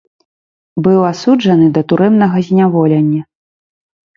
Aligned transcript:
Быў 0.87 0.99
асуджаны 1.09 1.67
да 1.75 1.81
турэмнага 1.93 2.37
зняволення. 2.49 3.21